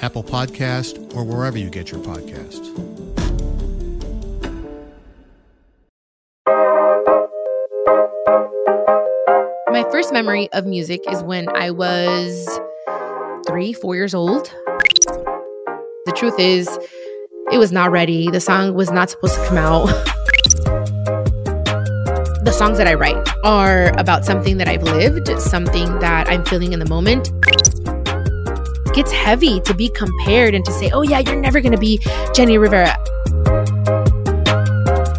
[0.00, 2.66] Apple Podcast, or wherever you get your podcasts.
[9.70, 12.60] My first memory of music is when I was
[13.46, 14.52] three, four years old.
[16.06, 16.68] The truth is,
[17.52, 18.30] it was not ready.
[18.30, 19.86] The song was not supposed to come out.
[22.44, 26.72] the songs that I write are about something that I've lived, something that I'm feeling
[26.72, 27.30] in the moment.
[28.94, 31.98] Gets heavy to be compared and to say, oh, yeah, you're never going to be
[32.34, 32.97] Jenni Rivera.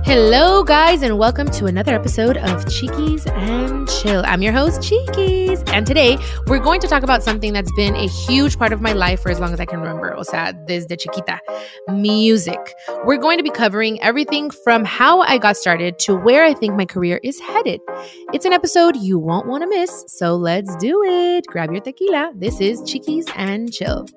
[0.09, 4.23] Hello, guys, and welcome to another episode of Chiquis and Chill.
[4.25, 6.17] I'm your host, Chiquis, and today
[6.47, 9.29] we're going to talk about something that's been a huge part of my life for
[9.29, 10.15] as long as I can remember.
[10.15, 11.39] O sea, desde chiquita,
[11.89, 12.57] music.
[13.05, 16.73] We're going to be covering everything from how I got started to where I think
[16.73, 17.79] my career is headed.
[18.33, 21.45] It's an episode you won't want to miss, so let's do it.
[21.45, 22.31] Grab your tequila.
[22.33, 24.07] This is Chiquis and Chill.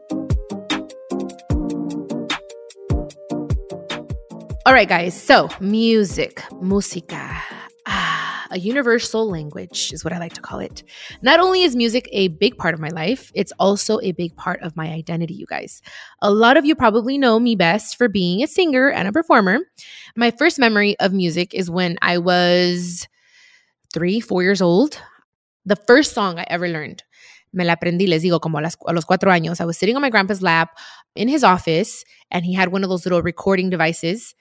[4.65, 5.21] All right, guys.
[5.21, 7.37] So, music, música,
[7.85, 10.85] ah, a universal language is what I like to call it.
[11.21, 14.63] Not only is music a big part of my life, it's also a big part
[14.63, 15.83] of my identity, you guys.
[16.21, 19.59] A lot of you probably know me best for being a singer and a performer.
[20.15, 23.09] My first memory of music is when I was
[23.93, 24.97] three, four years old.
[25.67, 27.03] The first song I ever learned,
[27.53, 29.61] me la aprendí, les digo, como a, las, a los cuatro años.
[29.61, 30.71] I was sitting on my grandpa's lap
[31.15, 34.35] in his office, and he had one of those little recording devices.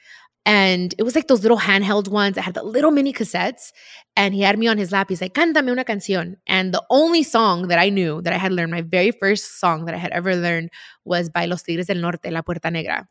[0.44, 3.72] And it was like those little handheld ones that had the little mini cassettes.
[4.16, 5.08] And he had me on his lap.
[5.10, 6.36] He's like, Cántame una canción.
[6.48, 9.86] And the only song that I knew that I had learned, my very first song
[9.86, 10.72] that I had ever learned
[11.06, 13.08] was by Los Tigres del Norte, La Puerta Negra.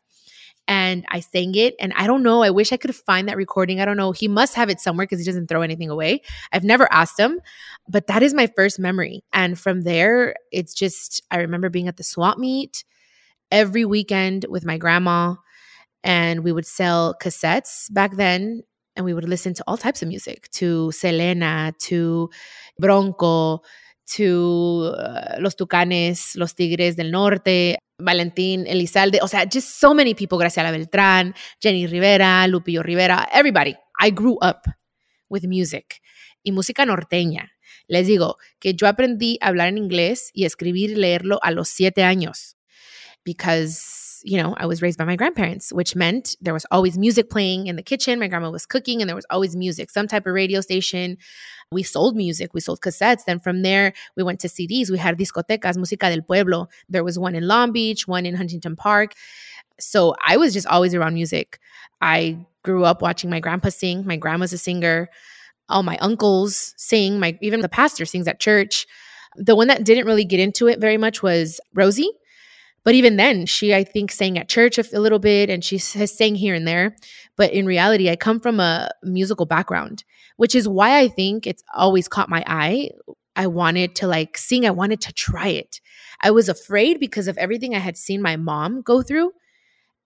[0.67, 1.75] And I sang it.
[1.79, 3.81] And I don't know, I wish I could find that recording.
[3.81, 4.11] I don't know.
[4.11, 6.21] He must have it somewhere because he doesn't throw anything away.
[6.51, 7.41] I've never asked him,
[7.89, 9.23] but that is my first memory.
[9.33, 12.83] And from there, it's just, I remember being at the swap meet
[13.51, 15.35] every weekend with my grandma
[16.03, 18.63] and we would sell cassettes back then
[18.95, 22.29] and we would listen to all types of music to Selena, to
[22.79, 23.61] Bronco,
[24.07, 30.13] to uh, Los Tucanes, Los Tigres del Norte, Valentín Elizalde, o sea, just so many
[30.13, 33.75] people, Graciela Beltrán, Jenni Rivera, Lupillo Rivera, everybody.
[33.99, 34.61] I grew up
[35.29, 36.01] with music
[36.43, 37.51] y música norteña.
[37.87, 41.69] Les digo que yo aprendí a hablar en inglés y escribir y leerlo a los
[41.69, 42.57] siete años
[43.23, 47.29] because, you know, I was raised by my grandparents, which meant there was always music
[47.29, 48.19] playing in the kitchen.
[48.19, 51.17] My grandma was cooking and there was always music, some type of radio station.
[51.71, 53.25] We sold music, we sold cassettes.
[53.25, 54.89] Then from there, we went to CDs.
[54.89, 56.67] We had discotecas, Música del Pueblo.
[56.89, 59.13] There was one in Long Beach, one in Huntington Park.
[59.79, 61.59] So I was just always around music.
[62.01, 64.05] I grew up watching my grandpa sing.
[64.05, 65.09] My grandma's a singer.
[65.69, 67.19] All my uncles sing.
[67.19, 68.85] My even the pastor sings at church.
[69.35, 72.11] The one that didn't really get into it very much was Rosie.
[72.83, 76.15] But even then, she, I think, sang at church a, little bit and she has
[76.15, 76.95] sang here and there.
[77.37, 80.03] But in reality, I come from a musical background,
[80.37, 82.89] which is why I think it's always caught my eye.
[83.35, 85.79] I wanted to like sing, I wanted to try it.
[86.21, 89.31] I was afraid because of everything I had seen my mom go through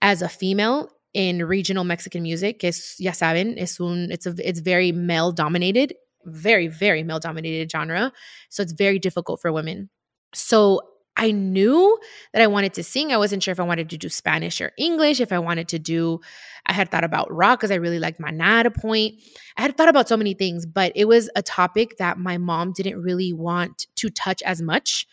[0.01, 2.63] as a female in regional Mexican music.
[2.63, 5.93] Es, ya saben, es un, it's, a, it's very male dominated,
[6.25, 8.11] very, very male dominated genre.
[8.49, 9.89] So it's very difficult for women.
[10.33, 10.81] So
[11.17, 11.97] I knew
[12.33, 13.13] that I wanted to sing.
[13.13, 15.79] I wasn't sure if I wanted to do Spanish or English, if I wanted to
[15.79, 16.19] do,
[16.65, 19.15] I had thought about rock because I really liked Maná at a point.
[19.55, 22.73] I had thought about so many things, but it was a topic that my mom
[22.73, 25.07] didn't really want to touch as much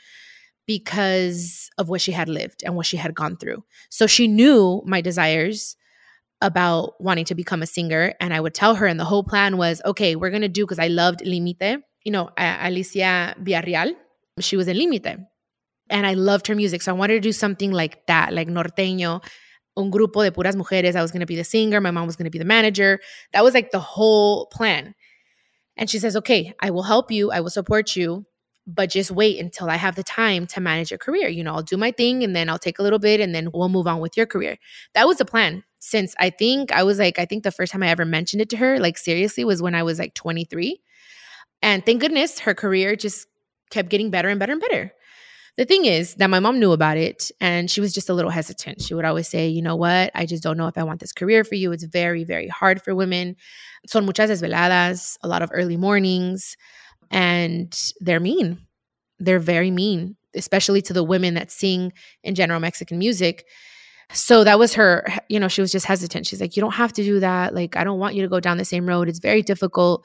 [0.66, 3.62] because of what she had lived and what she had gone through.
[3.90, 5.76] So she knew my desires
[6.40, 8.14] about wanting to become a singer.
[8.18, 10.64] And I would tell her, and the whole plan was okay, we're going to do,
[10.64, 13.94] because I loved Limite, you know, Alicia Villarreal.
[14.40, 15.18] She was in Limite
[15.90, 16.82] and I loved her music.
[16.82, 19.22] So I wanted to do something like that, like norteño,
[19.76, 20.96] un grupo de puras mujeres.
[20.96, 21.80] I was going to be the singer.
[21.80, 23.00] My mom was going to be the manager.
[23.32, 24.94] That was like the whole plan.
[25.76, 27.30] And she says, okay, I will help you.
[27.30, 28.26] I will support you,
[28.66, 31.28] but just wait until I have the time to manage your career.
[31.28, 33.48] You know, I'll do my thing and then I'll take a little bit and then
[33.52, 34.58] we'll move on with your career.
[34.94, 37.82] That was the plan since I think I was like, I think the first time
[37.82, 40.80] I ever mentioned it to her, like seriously, was when I was like 23.
[41.60, 43.26] And thank goodness her career just
[43.70, 44.92] kept getting better and better and better.
[45.58, 48.30] The thing is that my mom knew about it and she was just a little
[48.30, 48.80] hesitant.
[48.80, 51.12] She would always say, you know what, I just don't know if I want this
[51.12, 51.72] career for you.
[51.72, 53.36] It's very, very hard for women.
[53.86, 56.56] Son muchas desveladas, a lot of early mornings,
[57.10, 58.66] and they're mean.
[59.18, 63.44] They're very mean, especially to the women that sing in general Mexican music.
[64.14, 66.26] So that was her, you know, she was just hesitant.
[66.26, 67.54] She's like, you don't have to do that.
[67.54, 69.08] Like, I don't want you to go down the same road.
[69.08, 70.04] It's very difficult.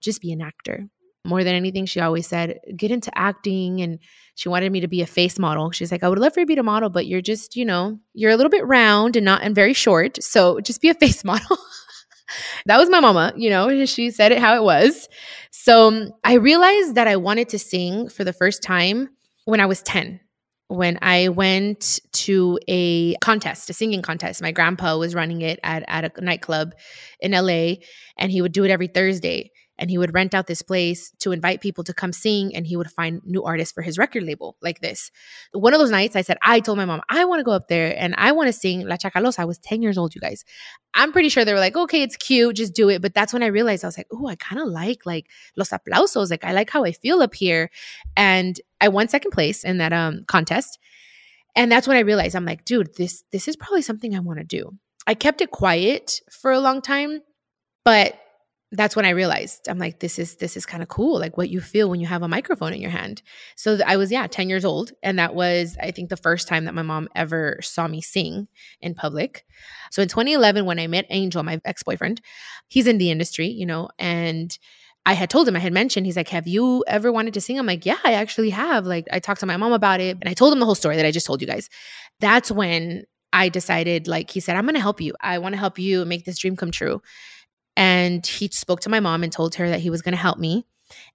[0.00, 0.88] Just be an actor
[1.24, 3.80] more than anything, she always said, get into acting.
[3.80, 3.98] And
[4.34, 5.70] she wanted me to be a face model.
[5.70, 7.64] She's like, I would love for you to be a model, but you're just, you
[7.64, 10.22] know, you're a little bit round and not and very short.
[10.22, 11.58] So just be a face model.
[12.66, 15.08] that was my mama, you know, she said it how it was.
[15.50, 19.08] So um, I realized that I wanted to sing for the first time
[19.44, 20.20] when I was 10
[20.68, 24.42] when I went to a contest, a singing contest.
[24.42, 26.74] My grandpa was running it at, at a nightclub
[27.20, 27.76] in LA,
[28.18, 31.32] and he would do it every Thursday and he would rent out this place to
[31.32, 34.56] invite people to come sing and he would find new artists for his record label
[34.60, 35.10] like this.
[35.52, 37.68] One of those nights I said, I told my mom, I want to go up
[37.68, 39.38] there and I want to sing La Chacalosa.
[39.38, 40.44] I was 10 years old, you guys.
[40.94, 43.00] I'm pretty sure they were like, okay, it's cute, just do it.
[43.00, 45.26] But that's when I realized I was like, oh, I kind of like like
[45.56, 46.30] los aplausos.
[46.30, 47.70] Like I like how I feel up here.
[48.16, 50.78] And I won second place in that um contest.
[51.54, 54.38] And that's when I realized I'm like, dude, this this is probably something I want
[54.38, 54.76] to do.
[55.06, 57.22] I kept it quiet for a long time,
[57.84, 58.18] but
[58.70, 61.48] that's when I realized I'm like, this is this is kind of cool, like what
[61.48, 63.22] you feel when you have a microphone in your hand.
[63.56, 66.66] So I was yeah, 10 years old, and that was I think the first time
[66.66, 68.48] that my mom ever saw me sing
[68.80, 69.46] in public.
[69.90, 72.20] So in 2011, when I met Angel, my ex boyfriend,
[72.68, 74.56] he's in the industry, you know, and
[75.06, 77.58] I had told him, I had mentioned, he's like, Have you ever wanted to sing?
[77.58, 78.84] I'm like, Yeah, I actually have.
[78.84, 80.96] Like, I talked to my mom about it, and I told him the whole story
[80.96, 81.70] that I just told you guys.
[82.20, 85.14] That's when I decided, like, he said, I'm gonna help you.
[85.22, 87.00] I wanna help you make this dream come true.
[87.78, 90.36] And he spoke to my mom and told her that he was going to help
[90.36, 90.66] me.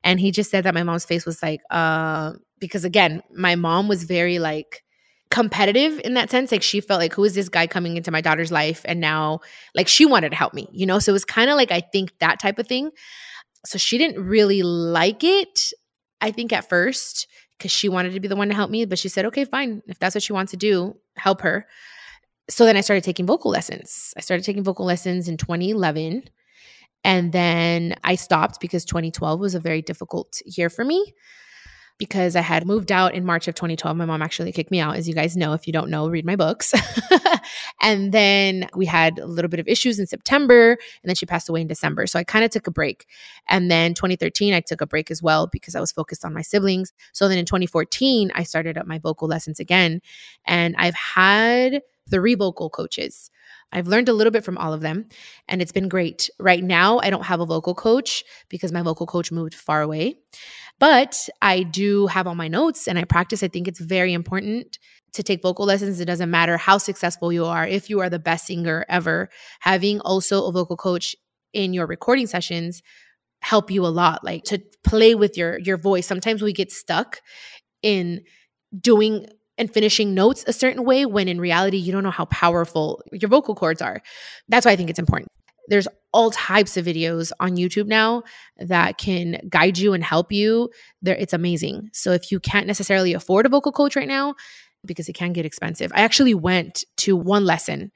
[0.01, 3.89] And he just said that my mom's face was like, uh, because again, my mom
[3.89, 4.81] was very like
[5.30, 6.54] competitive in that sense.
[6.54, 8.81] Like she felt like, who is this guy coming into my daughter's life?
[8.86, 9.42] And now,
[9.75, 11.00] like, she wanted to help me, you know?
[11.00, 12.92] So it was kind of like, I think that type of thing.
[13.65, 15.74] So she didn't really like it,
[16.21, 17.27] I think, at first,
[17.57, 18.86] because she wanted to be the one to help me.
[18.86, 19.81] But she said, okay, fine.
[19.88, 21.68] If that's what she wants to do, help her.
[22.50, 24.13] So then I started taking vocal lessons.
[24.15, 26.24] I started taking vocal lessons in 2011.
[27.04, 31.14] And then I stopped because 2012 was a very difficult year for me
[31.98, 33.96] because I had moved out in March of 2012.
[33.96, 35.54] My mom actually kicked me out, as you guys know.
[35.54, 36.74] If you don't know, read my books.
[37.82, 41.50] and then we had a little bit of issues in September, and then she passed
[41.50, 42.08] away in December.
[42.08, 43.06] So I kind of took a break.
[43.48, 46.42] And then 2013, I took a break as well because I was focused on my
[46.42, 46.92] siblings.
[47.13, 50.01] So then in 2014, I started up my vocal lessons again.
[50.46, 53.30] And I've had three vocal coaches.
[53.74, 55.08] I've learned a little bit from all of them
[55.48, 56.30] and it's been great.
[56.39, 60.20] Right now, I don't have a vocal coach because my vocal coach moved far away,
[60.80, 63.44] but I do have all my notes and I practice.
[63.44, 64.80] I think it's very important
[65.13, 66.00] to take vocal lessons.
[66.00, 70.00] It doesn't matter how successful you are, if you are the best singer ever, having
[70.01, 71.15] also a vocal coach
[71.53, 72.82] in your recording sessions
[73.42, 77.22] help you a lot like to play with your your voice sometimes we get stuck
[77.82, 78.22] in
[78.80, 83.01] doing and finishing notes a certain way when in reality you don't know how powerful
[83.12, 84.01] your vocal cords are.
[84.48, 85.29] That's why I think it's important.
[85.69, 88.24] There's all types of videos on YouTube now
[88.57, 90.69] that can guide you and help you.
[91.01, 91.89] There it's amazing.
[91.93, 94.36] So if you can't necessarily afford a vocal coach right now
[94.86, 95.91] because it can get expensive.
[95.95, 97.91] I actually went to one lesson.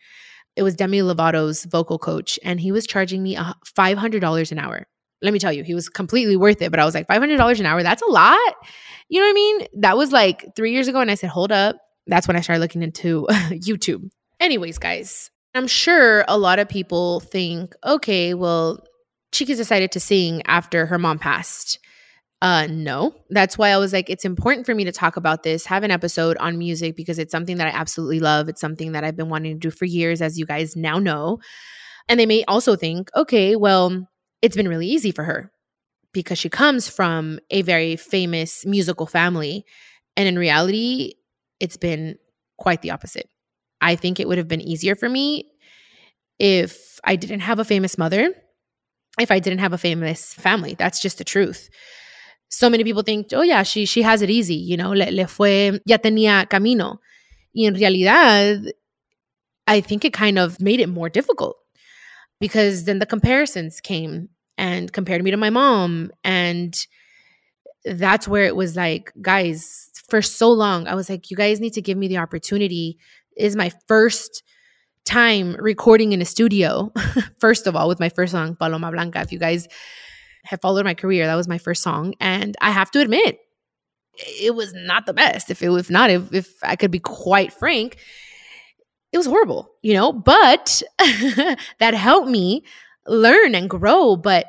[0.55, 4.87] It was Demi Lovato's vocal coach and he was charging me $500 an hour.
[5.21, 7.65] Let me tell you, he was completely worth it, but I was like $500 an
[7.65, 8.53] hour, that's a lot
[9.09, 9.67] you know what I mean?
[9.77, 10.99] That was like three years ago.
[10.99, 11.77] And I said, hold up.
[12.07, 14.09] That's when I started looking into YouTube.
[14.39, 18.83] Anyways, guys, I'm sure a lot of people think, okay, well,
[19.31, 21.79] Chiquis decided to sing after her mom passed.
[22.41, 23.15] Uh, no.
[23.29, 25.91] That's why I was like, it's important for me to talk about this, have an
[25.91, 28.47] episode on music because it's something that I absolutely love.
[28.47, 31.39] It's something that I've been wanting to do for years, as you guys now know.
[32.07, 34.07] And they may also think, okay, well,
[34.41, 35.51] it's been really easy for her
[36.13, 39.65] because she comes from a very famous musical family.
[40.15, 41.13] And in reality,
[41.59, 42.17] it's been
[42.57, 43.29] quite the opposite.
[43.81, 45.51] I think it would have been easier for me
[46.39, 48.33] if I didn't have a famous mother,
[49.19, 50.75] if I didn't have a famous family.
[50.77, 51.69] That's just the truth
[52.49, 55.27] so many people think, oh yeah, she she has it easy, you know, le, le
[55.27, 56.99] fue, ya tenía camino.
[57.53, 58.71] Y en realidad,
[59.67, 61.57] I think it kind of made it more difficult
[62.39, 66.11] because then the comparisons came and compared me to my mom.
[66.23, 66.75] And
[67.85, 71.73] that's where it was like, guys, for so long, I was like, you guys need
[71.73, 72.97] to give me the opportunity.
[73.35, 74.43] It is my first
[75.05, 76.91] time recording in a studio,
[77.39, 79.21] first of all, with my first song, Paloma Blanca.
[79.21, 79.67] If you guys
[80.47, 81.25] have followed my career.
[81.25, 82.13] That was my first song.
[82.19, 83.39] And I have to admit,
[84.41, 85.51] it was not the best.
[85.51, 87.97] If it was not, if, if I could be quite frank,
[89.11, 90.81] it was horrible, you know, but
[91.79, 92.63] that helped me
[93.07, 94.15] learn and grow.
[94.15, 94.47] But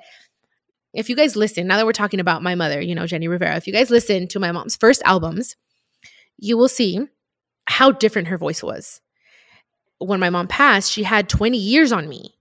[0.93, 3.57] if you guys listen, now that we're talking about my mother, you know, Jenni Rivera,
[3.57, 5.57] if you guys listen to my mom's first albums,
[6.39, 7.01] you will see
[7.67, 9.01] how different her voice was.
[9.99, 12.35] When my mom passed, she had 20 years on me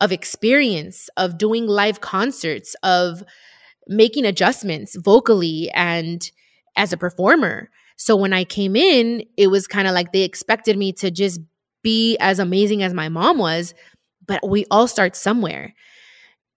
[0.00, 3.22] of experience of doing live concerts of
[3.86, 6.30] making adjustments vocally and
[6.76, 10.76] as a performer so when i came in it was kind of like they expected
[10.76, 11.40] me to just
[11.84, 13.74] be as amazing as my mom was
[14.26, 15.74] but we all start somewhere.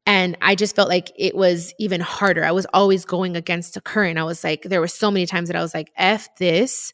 [0.06, 2.44] And i just felt like it was even harder.
[2.46, 4.18] I was always going against the current.
[4.18, 6.94] I was like there were so many times that i was like f this.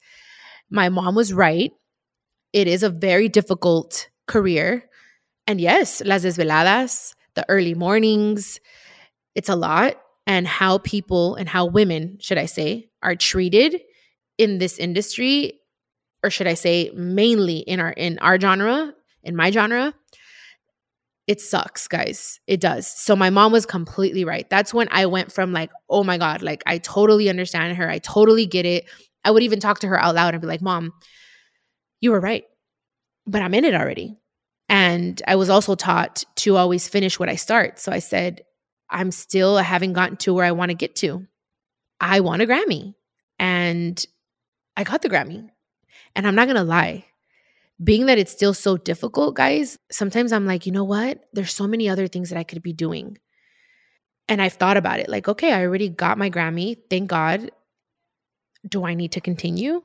[0.70, 1.72] My mom was right.
[2.52, 4.90] It is a very difficult career.
[5.46, 8.60] And yes, las desveladas, the early mornings,
[9.36, 9.96] it's a lot.
[10.26, 13.82] And how people and how women, should I say, are treated
[14.38, 15.60] in this industry,
[16.24, 19.94] or should I say mainly in our in our genre, in my genre,
[21.28, 22.40] it sucks, guys.
[22.48, 22.88] It does.
[22.88, 24.50] So my mom was completely right.
[24.50, 27.90] That's when I went from like, oh my God, like I totally understand her.
[27.90, 28.86] I totally get it.
[29.24, 30.94] I would even talk to her out loud and be like, Mom,
[32.02, 32.44] you were right.
[33.26, 34.18] But I'm in it already.
[34.68, 37.80] And I was also taught to always finish what I start.
[37.80, 38.42] So I said,
[38.90, 41.26] I'm still, I haven't gotten to where I want to get to.
[42.02, 42.96] I want a Grammy.
[43.40, 44.04] And
[44.76, 45.50] I got the Grammy.
[46.16, 47.06] And I'm not going to lie,
[47.84, 51.24] being that it's still so difficult, guys, sometimes I'm like, you know what?
[51.34, 53.18] There's so many other things that I could be doing.
[54.28, 56.78] And I've thought about it like, okay, I already got my Grammy.
[56.90, 57.52] Thank God.
[58.68, 59.82] Do I need to continue?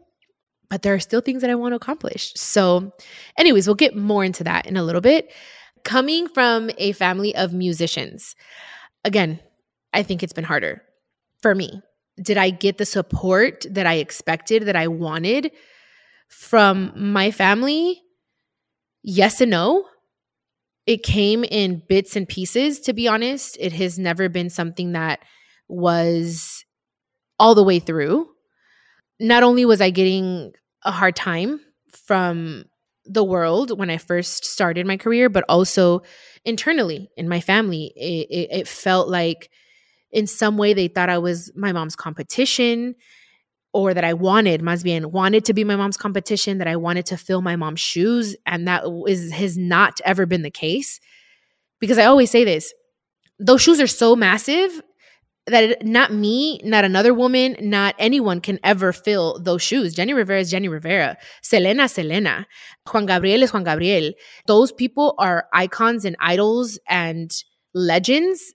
[0.69, 2.33] but there are still things that I want to accomplish.
[2.35, 2.93] So,
[3.37, 5.33] anyways, we'll get more into that in a little bit.
[5.85, 8.35] Coming from a family of musicians,
[9.05, 9.41] again,
[9.93, 10.83] I think it's been harder
[11.41, 11.83] for me.
[12.21, 15.53] Did I get the support that I expected, that I wanted
[16.29, 18.03] from my family?
[19.03, 19.87] Yes and no.
[20.87, 23.57] It came in bits and pieces, to be honest.
[23.61, 25.21] It has never been something that
[25.69, 26.65] was
[27.39, 28.29] all the way through
[29.21, 30.53] not only was I getting
[30.85, 31.61] a hard time
[31.93, 32.65] from
[33.05, 36.03] the world when I first started my career, but also
[36.45, 37.93] internally in my family.
[37.97, 39.51] It, it, it, felt like
[40.13, 42.95] in some way they thought I was my mom's competition
[43.73, 47.07] or that I wanted, más bien, wanted to be my mom's competition, that I wanted
[47.07, 48.35] to fill my mom's shoes.
[48.47, 51.01] And that is, has not ever been the case.
[51.81, 52.73] Because I always say this
[53.39, 54.83] those shoes are so massive
[55.47, 59.95] that it, not me, not another woman, not anyone can ever fill those shoes.
[59.95, 61.17] Jenni Rivera is Jenni Rivera.
[61.43, 62.47] Selena, Selena.
[62.93, 64.13] Juan Gabriel is Juan Gabriel.
[64.47, 67.31] Those people are icons and idols and
[67.75, 68.55] legends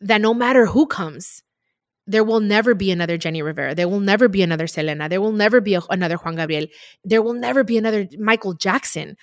[0.00, 1.42] that no matter who comes,
[2.06, 3.74] there will never be another Jenni Rivera.
[3.74, 5.08] There will never be another Selena.
[5.08, 6.66] There will never be a, another Juan Gabriel.
[7.04, 9.16] There will never be another Michael Jackson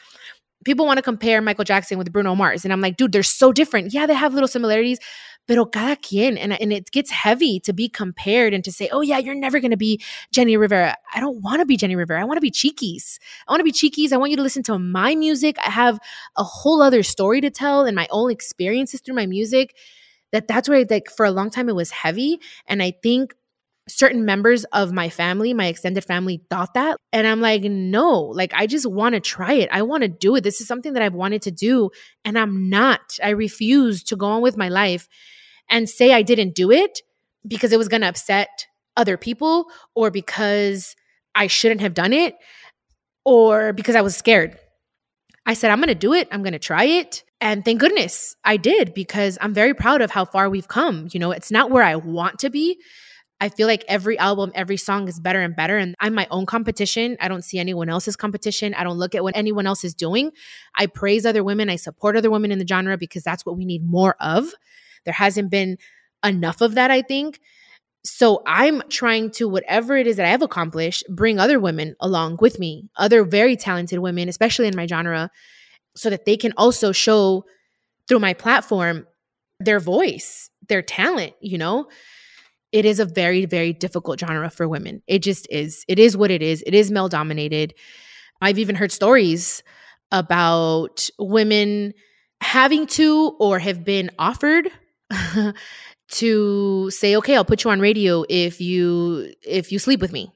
[0.63, 2.63] people want to compare Michael Jackson with Bruno Mars.
[2.63, 3.93] And I'm like, dude, they're so different.
[3.93, 4.99] Yeah, they have little similarities,
[5.47, 6.37] pero cada quien.
[6.37, 9.59] And, and it gets heavy to be compared and to say, oh, yeah, you're never
[9.59, 10.01] going to be
[10.33, 10.95] Jenni Rivera.
[11.13, 12.21] I don't want to be Jenni Rivera.
[12.21, 13.19] I want to be Chiquis.
[13.47, 14.13] I want to be Chiquis.
[14.13, 15.57] I want you to listen to my music.
[15.59, 15.99] I have
[16.37, 19.75] a whole other story to tell and my own experiences through my music.
[20.33, 22.39] That that's where like for a long time it was heavy.
[22.67, 23.33] And I think
[23.87, 26.97] certain members of my family, my extended family, thought that.
[27.11, 29.69] And I'm like, no, like, I just want to try it.
[29.71, 30.43] I want to do it.
[30.43, 31.89] This is something that I've wanted to do.
[32.23, 33.17] And I'm not.
[33.21, 35.07] I refuse to go on with my life
[35.69, 37.01] and say I didn't do it
[37.45, 40.95] because it was going to upset other people or because
[41.35, 42.35] I shouldn't have done it
[43.25, 44.57] or because I was scared.
[45.45, 46.27] I said, I'm going to do it.
[46.31, 47.23] I'm going to try it.
[47.43, 51.09] And thank goodness I did because I'm very proud of how far we've come.
[51.11, 52.79] You know, it's not where I want to be,
[53.41, 55.77] I feel like every album, every song is better and better.
[55.77, 57.17] And I'm my own competition.
[57.19, 58.73] I don't see anyone else's competition.
[58.73, 60.31] I don't look at what anyone else is doing.
[60.77, 61.69] I praise other women.
[61.69, 64.53] I support other women in the genre because that's what we need more of.
[65.03, 65.77] There hasn't been
[66.23, 67.41] enough of that, I think.
[68.05, 72.37] So I'm trying to, whatever it is that I have accomplished, bring other women along
[72.39, 75.29] with me, other very talented women, especially in my genre,
[75.95, 77.45] so that they can also show
[78.07, 79.07] through my platform
[79.59, 81.87] their voice, their talent, you know?
[82.71, 85.03] It is a very, very difficult genre for women.
[85.07, 85.85] It just is.
[85.87, 86.63] It is what it is.
[86.65, 87.75] It is male dominated.
[88.41, 89.61] I've even heard stories
[90.11, 91.93] about women
[92.41, 94.69] having to or have been offered
[96.09, 100.31] to say okay i'll put you on radio if you if you sleep with me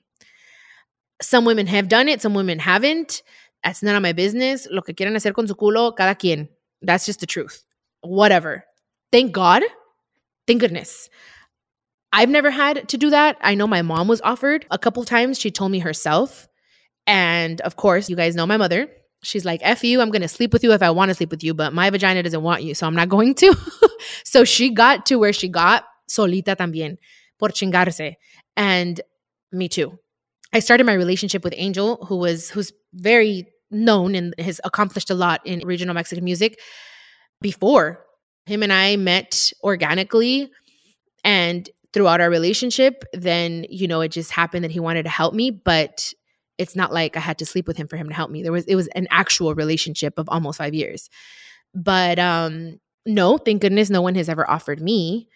[1.22, 3.22] some women have done it some women haven't
[3.64, 6.50] that's none of my business lo que quieran hacer con su culo cada quien.
[6.82, 7.64] That's just the truth.
[8.02, 8.64] Whatever.
[9.12, 9.64] Thank god.
[10.46, 11.10] Thank goodness.
[12.14, 13.38] I've never had to do that.
[13.42, 15.40] I know my mom was offered a couple times.
[15.40, 16.48] She told me herself.
[17.06, 18.88] And of course you guys know my mother.
[19.24, 21.32] She's like, F you, I'm going to sleep with you if I want to sleep
[21.32, 23.56] with you, but my vagina doesn't want you, so I'm not going to.
[24.24, 26.98] so she got to where she got solita también,
[27.40, 28.16] por chingarse.
[28.56, 29.02] And
[29.52, 29.98] me too.
[30.54, 35.16] I started my relationship with Angel, who was who's very known and has accomplished a
[35.16, 36.60] lot in regional Mexican music
[37.42, 38.04] before.
[38.46, 40.50] Him and I met organically
[41.24, 45.34] and throughout our relationship, then, you know, it just happened that he wanted to help
[45.34, 46.14] me, but
[46.58, 48.44] it's not like I had to sleep with him for him to help me.
[48.44, 51.10] There was it was an actual relationship of almost 5 years.
[51.74, 55.30] But um no, thank goodness no one has ever offered me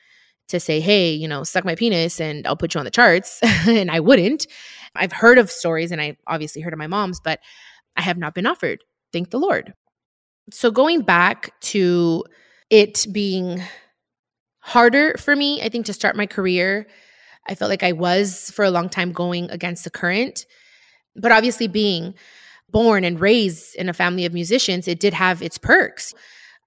[0.50, 3.40] to say, "Hey, you know, suck my penis and I'll put you on the charts."
[3.68, 4.48] and I wouldn't.
[4.96, 7.40] I've heard of stories and I obviously heard of my mom's, but
[7.96, 8.80] I have not been offered.
[9.14, 9.74] Thank the Lord.
[10.52, 12.26] So going back to
[12.70, 13.62] it being
[14.60, 16.88] harder for me, I think to start my career,
[17.48, 20.46] I felt like I was for a long time going against the current
[21.16, 22.16] but obviously, being
[22.70, 26.14] born and raised in a family of musicians, it did have its perks.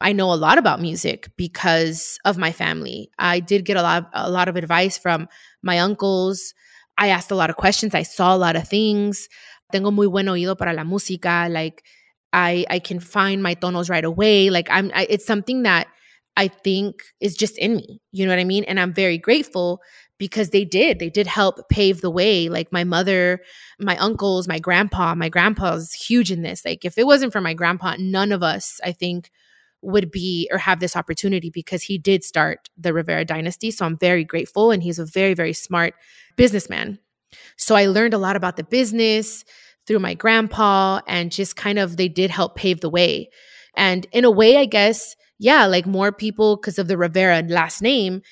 [0.00, 3.10] I know a lot about music because of my family.
[3.18, 5.28] I did get a lot, a lot of advice from
[5.62, 6.52] my uncles.
[6.98, 7.94] I asked a lot of questions.
[7.94, 9.28] I saw a lot of things.
[9.72, 11.50] Tengo muy buen oído para la música.
[11.50, 11.82] Like
[12.32, 14.50] I, I can find my tonos right away.
[14.50, 15.88] Like I'm, I, it's something that
[16.36, 18.00] I think is just in me.
[18.12, 18.64] You know what I mean?
[18.64, 19.80] And I'm very grateful
[20.18, 20.98] because they did.
[20.98, 22.48] They did help pave the way.
[22.48, 23.40] Like my mother,
[23.78, 26.64] my uncles, my grandpa, my grandpa's huge in this.
[26.64, 29.30] Like if it wasn't for my grandpa, none of us, I think,
[29.82, 33.70] would be or have this opportunity because he did start the Rivera dynasty.
[33.70, 34.70] So I'm very grateful.
[34.70, 35.94] And he's a very, very smart
[36.36, 36.98] businessman.
[37.56, 39.44] So I learned a lot about the business
[39.86, 43.30] through my grandpa and just kind of they did help pave the way.
[43.76, 47.82] And in a way, I guess, yeah, like more people because of the Rivera last
[47.82, 48.22] name,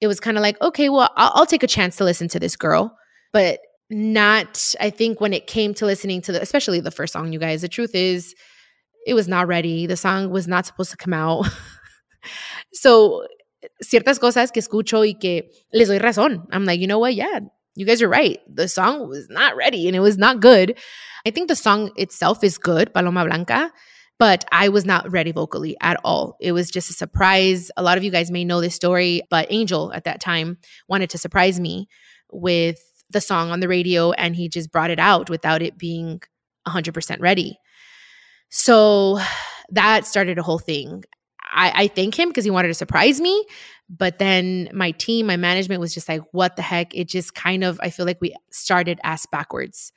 [0.00, 2.40] it was kind of like, okay, well, I'll, I'll take a chance to listen to
[2.40, 2.96] this girl,
[3.32, 7.32] but not, I think when it came to listening to the, especially the first song,
[7.32, 8.34] you guys, the truth is,
[9.06, 9.86] it was not ready.
[9.86, 11.46] The song was not supposed to come out.
[12.74, 13.26] so,
[13.82, 16.46] ciertas cosas que escucho y que les doy razón.
[16.52, 17.14] I'm like, you know what?
[17.14, 17.40] Yeah,
[17.74, 18.38] you guys are right.
[18.52, 20.76] The song was not ready and it was not good.
[21.26, 23.72] I think the song itself is good, Paloma Blanca
[24.18, 26.36] but I was not ready vocally at all.
[26.40, 27.70] It was just a surprise.
[27.76, 31.10] A lot of you guys may know this story, but Angel at that time wanted
[31.10, 31.88] to surprise me
[32.30, 36.20] with the song on the radio and he just brought it out without it being
[36.66, 37.58] 100% ready.
[38.50, 39.20] So
[39.70, 41.04] that started a whole thing.
[41.50, 43.44] I, I thank him because he wanted to surprise me.
[43.88, 46.94] But then my team, my management was just like, what the heck?
[46.94, 49.92] It just kind of, I feel like we started ass backwards.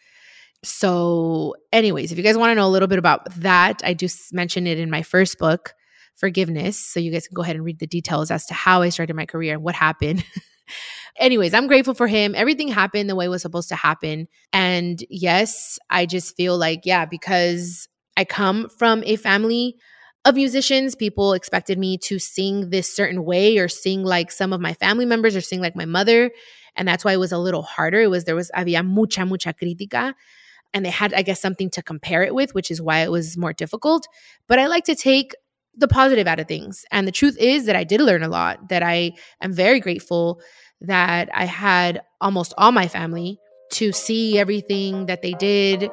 [0.64, 4.08] So, anyways, if you guys want to know a little bit about that, I do
[4.32, 5.74] mention it in my first book,
[6.16, 6.78] Forgiveness.
[6.78, 9.16] So, you guys can go ahead and read the details as to how I started
[9.16, 10.24] my career and what happened.
[11.16, 12.36] anyways, I'm grateful for him.
[12.36, 14.28] Everything happened the way it was supposed to happen.
[14.54, 19.78] And yes, I just feel like, yeah, because I come from a family
[20.24, 24.62] of musicians, people expected me to sing this certain way or sing like some of
[24.62, 26.32] my family members or sing like my mother.
[26.76, 28.02] And that's why it was a little harder.
[28.02, 30.14] It was, there was, había mucha, mucha crítica
[30.74, 33.38] and they had, I guess, something to compare it with, which is why it was
[33.38, 34.08] more difficult.
[34.48, 35.36] But I like to take
[35.76, 36.86] the positive out of things.
[36.92, 40.42] And the truth is that I did learn a lot, that I am very grateful
[40.82, 43.40] that I had almost all my family
[43.72, 45.90] to see everything that they did,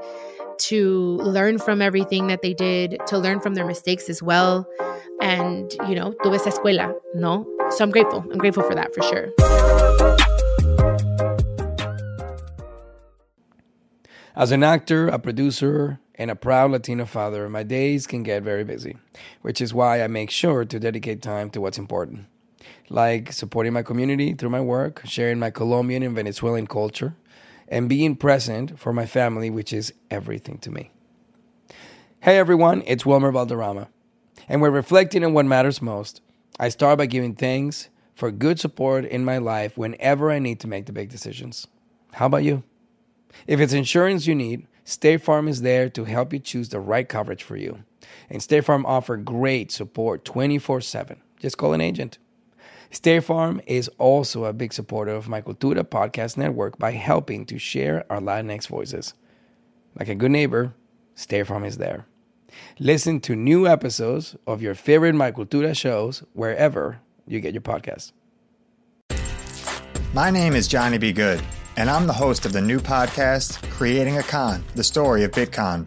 [0.58, 4.66] to learn from everything that they did, to learn from their mistakes as well.
[5.20, 7.46] And, you know, tuve esa escuela, no?
[7.70, 8.24] So I'm grateful.
[8.30, 9.28] I'm grateful for that for sure.
[14.36, 18.64] As an actor, a producer, and a proud Latino father, my days can get very
[18.64, 18.96] busy,
[19.42, 22.26] which is why I make sure to dedicate time to what's important
[22.90, 27.14] like supporting my community through my work, sharing my Colombian and Venezuelan culture,
[27.68, 30.90] and being present for my family, which is everything to me.
[32.20, 33.88] Hey everyone, it's Wilmer Valderrama,
[34.48, 36.20] and we're reflecting on what matters most.
[36.58, 40.66] I start by giving thanks for good support in my life whenever I need to
[40.66, 41.68] make the big decisions.
[42.12, 42.64] How about you?
[43.46, 47.08] If it's insurance you need, State Farm is there to help you choose the right
[47.08, 47.84] coverage for you.
[48.30, 51.18] And State Farm offer great support 24/7.
[51.38, 52.18] Just call an agent.
[52.90, 57.58] State Farm is also a big supporter of my Cultura podcast network by helping to
[57.58, 59.12] share our Latinx voices.
[59.98, 60.72] Like a good neighbor,
[61.14, 62.06] State Farm is there.
[62.78, 68.12] Listen to new episodes of your favorite My Cultura shows wherever you get your podcasts.
[70.14, 71.12] My name is Johnny B.
[71.12, 71.42] Good,
[71.76, 75.86] and I'm the host of the new podcast, Creating a Con, the story of Bitcon.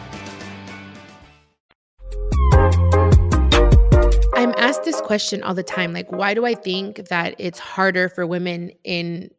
[4.41, 8.09] I'm asked this question all the time like why do I think that it's harder
[8.09, 9.29] for women in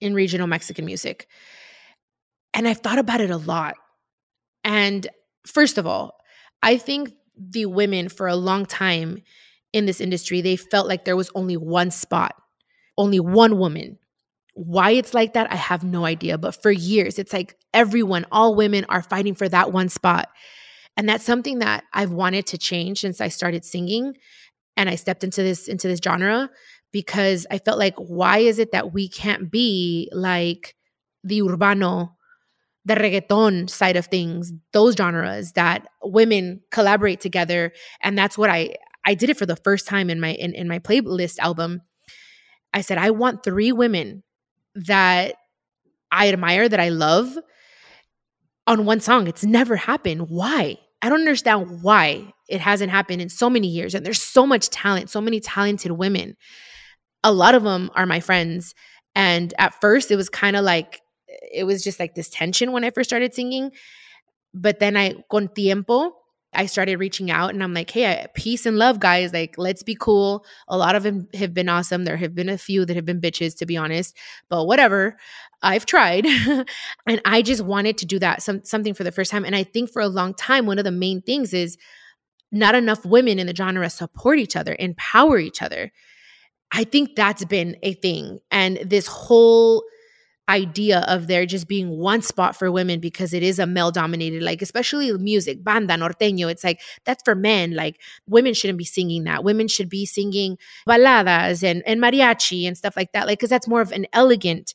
[0.00, 1.28] in regional Mexican music?
[2.52, 3.76] And I've thought about it a lot.
[4.64, 5.06] And
[5.46, 6.18] first of all,
[6.64, 9.22] I think the women for a long time
[9.72, 12.34] in this industry, they felt like there was only one spot,
[12.98, 13.98] only one woman.
[14.54, 16.38] Why it's like that, I have no idea.
[16.38, 20.28] But for years, it's like everyone, all women are fighting for that one spot.
[20.96, 24.14] And that's something that I've wanted to change since I started singing
[24.76, 26.50] and I stepped into this into this genre
[26.92, 30.74] because I felt like why is it that we can't be like
[31.22, 32.10] the urbano
[32.86, 37.72] the reggaeton side of things those genres that women collaborate together?
[38.02, 40.68] And that's what I I did it for the first time in my in, in
[40.68, 41.82] my playlist album.
[42.72, 44.22] I said I want three women
[44.74, 45.36] that
[46.10, 47.36] I admire that I love
[48.66, 49.26] on one song.
[49.26, 50.28] It's never happened.
[50.30, 53.94] Why I don't understand why it hasn't happened in so many years.
[53.94, 56.34] And there's so much talent, so many talented women.
[57.22, 58.74] A lot of them are my friends.
[59.14, 61.02] And at first, it was kind of like,
[61.52, 63.72] it was just like this tension when I first started singing.
[64.54, 66.12] But then I, con tiempo,
[66.54, 69.32] I started reaching out and I'm like, hey, peace and love, guys.
[69.32, 70.44] Like, let's be cool.
[70.68, 72.04] A lot of them have been awesome.
[72.04, 74.16] There have been a few that have been bitches, to be honest,
[74.48, 75.16] but whatever.
[75.62, 76.26] I've tried.
[77.06, 79.44] and I just wanted to do that, some, something for the first time.
[79.44, 81.78] And I think for a long time, one of the main things is
[82.52, 85.90] not enough women in the genre support each other, empower each other.
[86.70, 88.40] I think that's been a thing.
[88.50, 89.84] And this whole
[90.48, 94.42] idea of there just being one spot for women because it is a male dominated
[94.42, 99.24] like especially music banda norteño it's like that's for men like women shouldn't be singing
[99.24, 103.48] that women should be singing baladas and, and mariachi and stuff like that like because
[103.48, 104.74] that's more of an elegant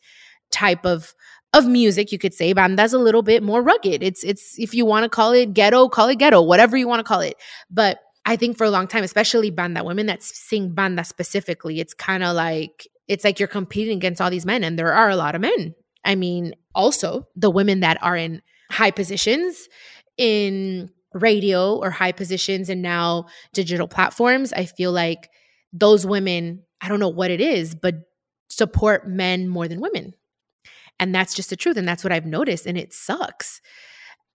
[0.52, 1.14] type of
[1.54, 4.04] of music, you could say banda's a little bit more rugged.
[4.04, 7.00] It's it's if you want to call it ghetto, call it ghetto, whatever you want
[7.00, 7.36] to call it.
[7.70, 11.94] But I think for a long time, especially banda women that sing banda specifically, it's
[11.94, 15.18] kind of like it's like you're competing against all these men, and there are a
[15.18, 15.76] lot of men.
[16.06, 18.42] I mean, also the women that are in
[18.72, 19.68] high positions
[20.18, 25.30] in radio or high positions and now digital platforms, I feel like
[25.74, 27.96] those women, I don't know what it is, but
[28.50, 30.14] support men more than women.
[31.00, 31.78] And that's just the truth.
[31.78, 32.66] And that's what I've noticed.
[32.66, 33.62] And it sucks.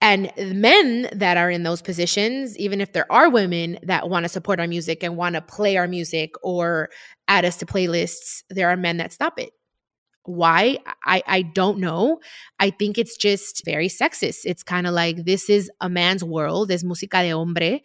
[0.05, 4.29] And men that are in those positions, even if there are women that want to
[4.29, 6.90] support our music and want to play our music or
[7.27, 9.53] add us to playlists, there are men that stop it.
[10.25, 10.77] Why?
[11.07, 12.21] I, I don't know.
[12.61, 14.40] I think it's just very sexist.
[14.45, 17.81] It's kind of like this is a man's world, es música de hombre.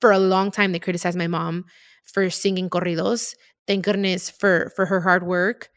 [0.00, 1.64] For a long time, they criticized my mom
[2.04, 3.34] for singing corridos.
[3.66, 5.70] Thank goodness for for her hard work.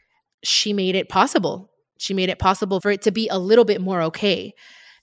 [0.44, 1.72] She made it possible.
[1.98, 4.54] She made it possible for it to be a little bit more okay.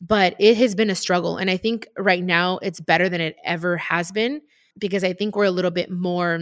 [0.01, 1.37] But it has been a struggle.
[1.39, 4.41] And I think right now it's better than it ever has been
[4.79, 6.39] because I think we're a little bit more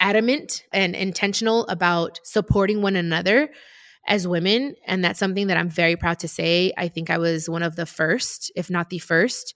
[0.00, 3.50] adamant and intentional about supporting one another
[4.06, 4.74] as women.
[4.86, 6.72] And that's something that I'm very proud to say.
[6.76, 9.54] I think I was one of the first, if not the first,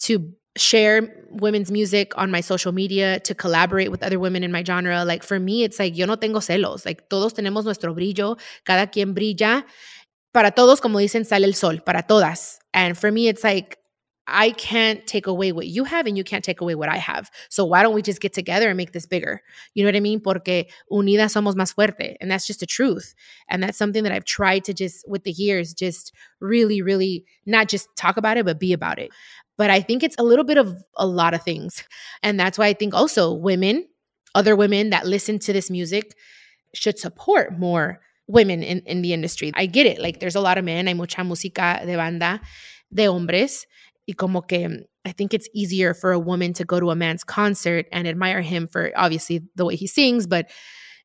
[0.00, 4.64] to share women's music on my social media, to collaborate with other women in my
[4.64, 5.04] genre.
[5.04, 6.84] Like for me, it's like yo no tengo celos.
[6.84, 9.64] Like todos tenemos nuestro brillo, cada quien brilla.
[10.38, 12.60] Para todos, como dicen, sale el sol, para todas.
[12.72, 13.76] And for me, it's like
[14.28, 17.28] I can't take away what you have and you can't take away what I have.
[17.48, 19.42] So why don't we just get together and make this bigger?
[19.74, 20.20] You know what I mean?
[20.20, 22.14] Porque unidas somos más fuerte.
[22.20, 23.16] And that's just the truth.
[23.48, 27.66] And that's something that I've tried to just, with the years, just really, really not
[27.66, 29.10] just talk about it, but be about it.
[29.56, 31.82] But I think it's a little bit of a lot of things.
[32.22, 33.88] And that's why I think also women,
[34.36, 36.14] other women that listen to this music
[36.74, 37.98] should support more
[38.28, 39.50] women in, in the industry.
[39.54, 40.00] I get it.
[40.00, 42.40] Like there's a lot of men, hay mucha música de banda
[42.92, 43.66] de hombres
[44.06, 47.24] y como que I think it's easier for a woman to go to a man's
[47.24, 50.50] concert and admire him for obviously the way he sings, but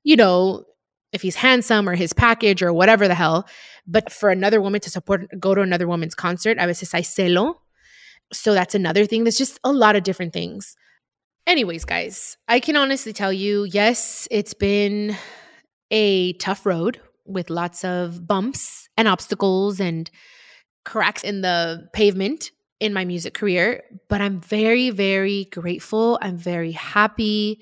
[0.04, 0.66] you know,
[1.14, 3.48] if he's handsome or his package or whatever the hell.
[3.88, 7.56] But for another woman to support, go to another woman's concert, a veces hay celo.
[8.34, 9.24] So that's another thing.
[9.24, 10.76] There's just a lot of different things.
[11.46, 15.16] Anyways, guys, I can honestly tell you, yes, it's been
[15.92, 20.10] a tough road with lots of bumps and obstacles and
[20.86, 26.20] cracks in the pavement in my music career, but I'm very, very grateful.
[26.22, 27.62] I'm very happy.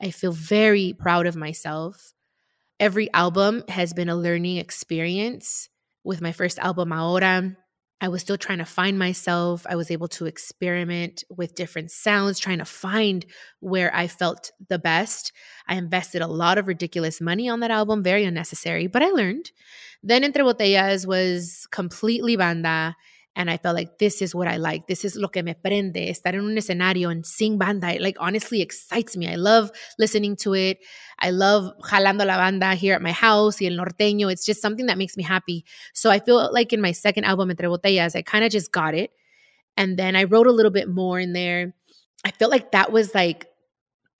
[0.00, 2.12] I feel very proud of myself.
[2.78, 5.68] Every album has been a learning experience.
[6.04, 7.56] With my first album, Ahora,
[8.02, 9.64] I was still trying to find myself.
[9.70, 13.24] I was able to experiment with different sounds, trying to find
[13.60, 15.32] where I felt the best.
[15.68, 19.52] I invested a lot of ridiculous money on that album, very unnecessary, but I learned.
[20.02, 22.96] Then Entre Botellas was completely banda
[23.34, 24.86] and I felt like this is what I like.
[24.86, 26.10] This is lo que me prende.
[26.10, 27.94] Estar en un escenario and sing banda.
[27.94, 29.28] It like honestly excites me.
[29.28, 30.78] I love listening to it.
[31.18, 34.30] I love jalando la banda here at my house y el norteño.
[34.30, 35.64] It's just something that makes me happy.
[35.94, 38.94] So I feel like in my second album, Entre Botellas, I kind of just got
[38.94, 39.10] it.
[39.76, 41.74] And then I wrote a little bit more in there.
[42.24, 43.46] I felt like that was like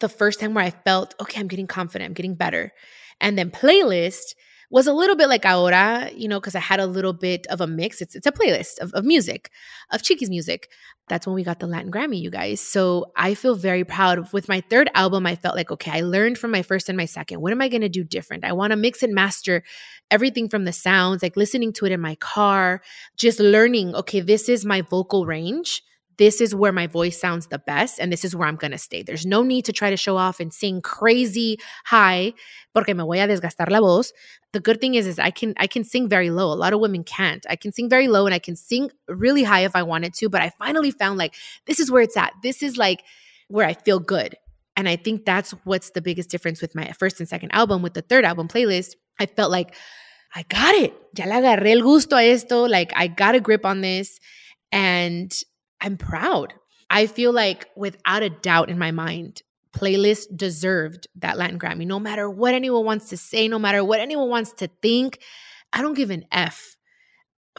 [0.01, 2.73] the first time where I felt, okay, I'm getting confident, I'm getting better.
[3.21, 4.35] And then playlist
[4.73, 7.61] was a little bit like Ahora, you know, because I had a little bit of
[7.61, 8.01] a mix.
[8.01, 9.51] It's, it's a playlist of, of music,
[9.91, 10.71] of Chiqui's music.
[11.09, 12.59] That's when we got the Latin Grammy, you guys.
[12.61, 14.33] So I feel very proud.
[14.33, 17.05] With my third album, I felt like, okay, I learned from my first and my
[17.05, 17.43] second.
[17.43, 18.47] What am I going to do different?
[18.47, 19.63] I want to mix and master
[20.11, 22.81] everything from the sounds, like listening to it in my car,
[23.19, 25.83] just learning, okay, this is my vocal range
[26.23, 28.79] this is where my voice sounds the best and this is where I'm going to
[28.79, 29.03] stay.
[29.03, 32.33] There's no need to try to show off and sing crazy high
[32.73, 34.13] porque me voy a desgastar la voz.
[34.53, 36.53] The good thing is is I can I can sing very low.
[36.53, 37.45] A lot of women can't.
[37.51, 40.29] I can sing very low and I can sing really high if I wanted to,
[40.29, 41.35] but I finally found like
[41.67, 42.33] this is where it's at.
[42.41, 43.03] This is like
[43.49, 44.37] where I feel good.
[44.77, 47.95] And I think that's what's the biggest difference with my first and second album with
[47.95, 48.95] the third album playlist.
[49.19, 49.75] I felt like
[50.37, 50.95] I got it.
[51.19, 52.69] Ya le agarré el gusto a esto.
[52.69, 54.21] Like I got a grip on this
[54.71, 55.33] and
[55.83, 56.55] I'm proud.
[56.89, 59.43] I feel like without a doubt in my mind,
[59.77, 61.87] playlist deserved that Latin Grammy.
[61.87, 65.19] No matter what anyone wants to say, no matter what anyone wants to think,
[65.73, 66.77] I don't give an F.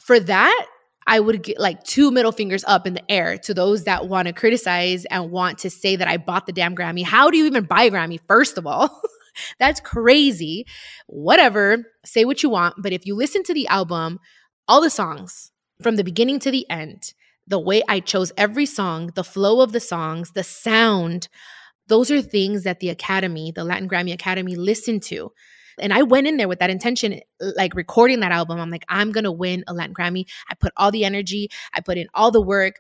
[0.01, 0.67] For that,
[1.05, 4.27] I would get like two middle fingers up in the air to those that want
[4.27, 7.03] to criticize and want to say that I bought the damn Grammy.
[7.03, 9.01] How do you even buy a Grammy, first of all?
[9.59, 10.65] That's crazy.
[11.07, 12.75] Whatever, say what you want.
[12.77, 14.19] But if you listen to the album,
[14.67, 17.13] all the songs from the beginning to the end,
[17.47, 21.27] the way I chose every song, the flow of the songs, the sound,
[21.88, 25.32] those are things that the Academy, the Latin Grammy Academy, listened to.
[25.79, 28.60] And I went in there with that intention, like recording that album.
[28.60, 30.25] I'm like, I'm going to win a Latin Grammy.
[30.49, 32.75] I put all the energy, I put in all the work.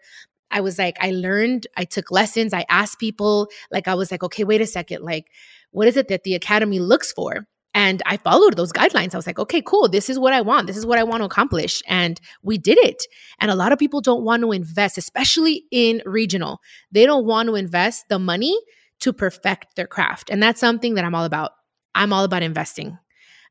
[0.51, 3.47] I was like, I learned, I took lessons, I asked people.
[3.71, 5.03] Like, I was like, okay, wait a second.
[5.03, 5.25] Like,
[5.71, 7.47] what is it that the Academy looks for?
[7.73, 9.13] And I followed those guidelines.
[9.13, 9.87] I was like, okay, cool.
[9.87, 10.67] This is what I want.
[10.67, 11.81] This is what I want to accomplish.
[11.87, 13.03] And we did it.
[13.39, 16.61] And a lot of people don't want to invest, especially in regional.
[16.91, 18.55] They don't want to invest the money
[18.99, 20.29] to perfect their craft.
[20.29, 21.51] And that's something that I'm all about.
[21.95, 22.97] I'm all about investing.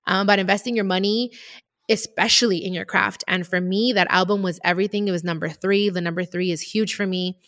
[0.07, 1.33] I'm about investing your money,
[1.89, 3.25] especially in your craft.
[3.27, 5.09] And for me, that album was everything.
[5.09, 5.91] It was number three.
[5.91, 7.39] The number three is huge for me.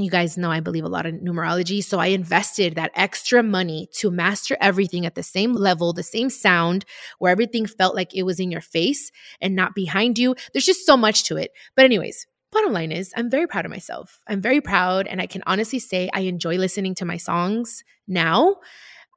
[0.00, 1.82] You guys know I believe a lot in numerology.
[1.82, 6.30] So I invested that extra money to master everything at the same level, the same
[6.30, 6.84] sound,
[7.18, 10.36] where everything felt like it was in your face and not behind you.
[10.52, 11.50] There's just so much to it.
[11.74, 14.20] But, anyways, bottom line is I'm very proud of myself.
[14.28, 15.08] I'm very proud.
[15.08, 18.58] And I can honestly say I enjoy listening to my songs now.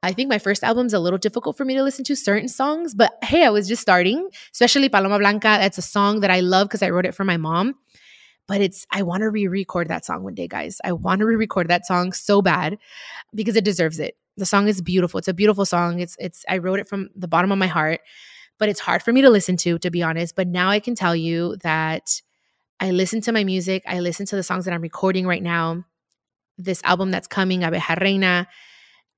[0.02, 2.92] I think my first album's a little difficult for me to listen to certain songs,
[2.92, 5.58] but hey, I was just starting, especially Paloma Blanca.
[5.60, 7.76] That's a song that I love because I wrote it for my mom.
[8.48, 10.80] But it's, I want to re record that song one day, guys.
[10.84, 12.78] I want to re record that song so bad
[13.34, 14.16] because it deserves it.
[14.36, 15.18] The song is beautiful.
[15.18, 16.00] It's a beautiful song.
[16.00, 18.00] It's, it's, I wrote it from the bottom of my heart,
[18.58, 20.34] but it's hard for me to listen to, to be honest.
[20.34, 22.20] But now I can tell you that
[22.80, 23.84] I listen to my music.
[23.86, 25.84] I listen to the songs that I'm recording right now.
[26.58, 28.48] This album that's coming, Abeja Reina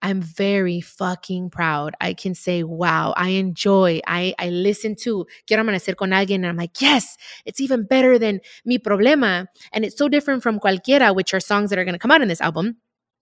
[0.04, 1.94] I'm very fucking proud.
[1.98, 4.02] I can say, wow, I enjoy.
[4.06, 8.18] I, I listen to Quiero Amanecer con Alguien, and I'm like, yes, it's even better
[8.18, 9.46] than Mi Problema.
[9.72, 12.20] And it's so different from Cualquiera, which are songs that are going to come out
[12.20, 12.76] in this album.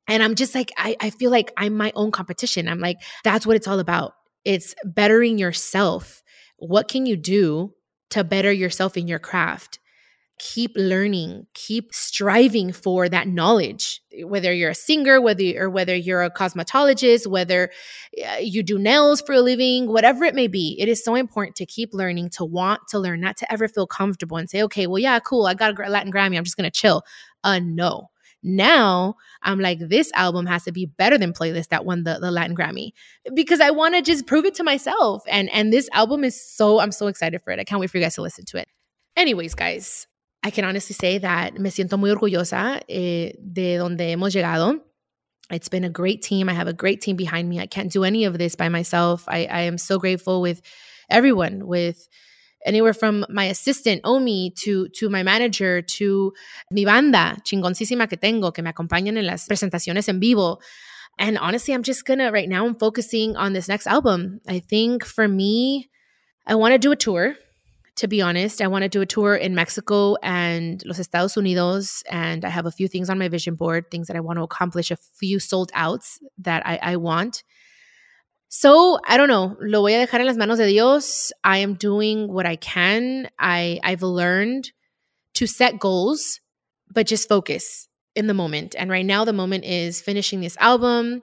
[0.09, 2.69] And I'm just like, I, I feel like I'm my own competition.
[2.69, 4.15] I'm like, that's what it's all about.
[4.45, 6.25] It's bettering yourself.
[6.57, 7.75] What can you do
[8.11, 9.79] to better yourself in your craft?
[10.39, 14.01] Keep learning, keep striving for that knowledge.
[14.25, 17.71] Whether you're a singer, whether or whether you're a cosmetologist, whether
[18.27, 21.57] uh, you do nails for a living, whatever it may be, it is so important
[21.57, 24.87] to keep learning, to want to learn, not to ever feel comfortable and say, "Okay,
[24.87, 27.03] well, yeah, cool, I got a Latin Grammy, I'm just gonna chill."
[27.45, 28.09] Uh, no.
[28.43, 32.33] Now I'm like, this album has to be better than playlist that won the, the
[32.33, 32.91] Latin Grammy
[33.35, 35.23] because I want to just prove it to myself.
[35.29, 37.61] And and this album is so I'm so excited for it.
[37.61, 38.67] I can't wait for you guys to listen to it.
[39.17, 40.09] Anyways, guys,
[40.43, 44.81] I can honestly say that me siento muy orgullosa eh, de donde hemos llegado.
[45.51, 46.49] It's been a great team.
[46.49, 47.61] I have a great team behind me.
[47.61, 49.25] I can't do any of this by myself.
[49.29, 50.63] I, I am so grateful with
[51.11, 52.09] everyone, with
[52.65, 56.33] anywhere from my assistant Omi to to my manager to
[56.71, 60.59] mi banda chingoncísima que tengo que me acompañan en las presentaciones en vivo.
[61.19, 64.41] And honestly, I'm just gonna right now I'm focusing on this next album.
[64.49, 65.91] I think for me,
[66.47, 67.37] I want to do a tour
[67.97, 68.63] to be honest.
[68.63, 72.03] I want to do a tour in Mexico and Los Estados Unidos.
[72.11, 74.43] And I have a few things on my vision board, things that I want to
[74.43, 77.43] accomplish, a few sold outs that I, I want.
[78.49, 79.57] So I don't know.
[79.61, 81.33] Lo voy a dejar en las manos de Dios.
[81.43, 83.29] I am doing what I can.
[83.39, 84.71] I, I've learned
[85.35, 86.41] to set goals,
[86.91, 88.75] but just focus in the moment.
[88.79, 91.23] And right now, the moment is finishing this album,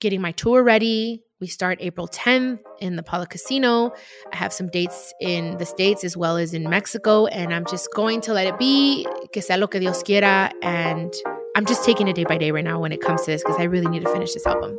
[0.00, 3.92] getting my tour ready, we start April 10th in the Pala Casino.
[4.30, 7.88] I have some dates in the States as well as in Mexico, and I'm just
[7.94, 10.52] going to let it be, que sea lo que Dios quiera.
[10.62, 11.12] And
[11.56, 13.58] I'm just taking it day by day right now when it comes to this because
[13.58, 14.78] I really need to finish this album.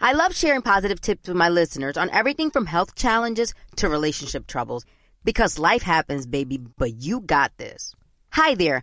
[0.00, 4.46] I love sharing positive tips with my listeners on everything from health challenges to relationship
[4.46, 4.84] troubles
[5.22, 7.94] because life happens, baby, but you got this.
[8.30, 8.82] Hi there.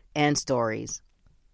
[0.15, 1.01] and stories.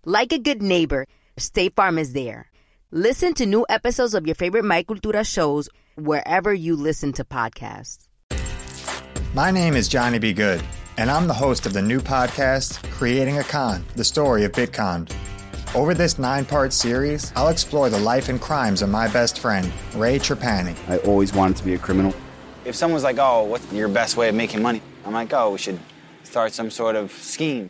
[0.05, 1.05] Like a good neighbor,
[1.37, 2.49] State Farm is there.
[2.91, 8.07] Listen to new episodes of your favorite My Cultura shows wherever you listen to podcasts.
[9.33, 10.33] My name is Johnny B.
[10.33, 10.63] Good,
[10.97, 15.11] and I'm the host of the new podcast, Creating a Con, the story of Bitcon.
[15.75, 19.71] Over this nine part series, I'll explore the life and crimes of my best friend,
[19.95, 20.75] Ray Trapani.
[20.87, 22.13] I always wanted to be a criminal.
[22.63, 24.81] If someone's like, oh, what's your best way of making money?
[25.05, 25.79] I'm like, oh, we should
[26.23, 27.69] start some sort of scheme.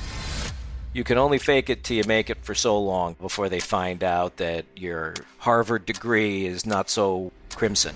[0.93, 4.03] You can only fake it till you make it for so long before they find
[4.03, 7.95] out that your Harvard degree is not so crimson.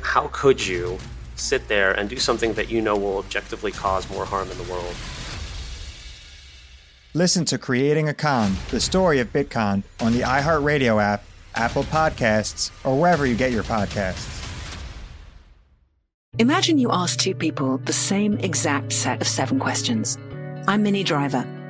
[0.00, 0.98] How could you
[1.36, 4.64] sit there and do something that you know will objectively cause more harm in the
[4.64, 4.94] world?
[7.12, 11.24] Listen to Creating a Con, the story of Bitcoin, on the iHeartRadio app,
[11.56, 14.38] Apple Podcasts, or wherever you get your podcasts.
[16.38, 20.16] Imagine you ask two people the same exact set of seven questions.
[20.68, 21.44] I'm Minnie Driver,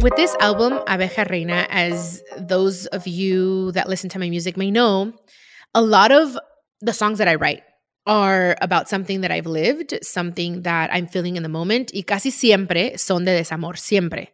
[0.00, 4.70] With this album, Abeja Reina, as those of you that listen to my music may
[4.70, 5.12] know,
[5.74, 6.38] a lot of
[6.80, 7.62] the songs that I write
[8.06, 12.30] are about something that I've lived, something that I'm feeling in the moment, y casi
[12.30, 14.28] siempre son de desamor, siempre.